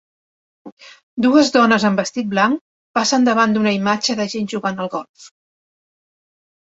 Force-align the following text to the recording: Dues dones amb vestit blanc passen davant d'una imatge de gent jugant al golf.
Dues 1.25 1.51
dones 1.57 1.85
amb 1.89 2.01
vestit 2.03 2.31
blanc 2.33 2.59
passen 3.01 3.29
davant 3.29 3.55
d'una 3.57 3.75
imatge 3.79 4.19
de 4.21 4.27
gent 4.35 4.51
jugant 4.55 4.83
al 4.87 4.91
golf. 4.99 5.33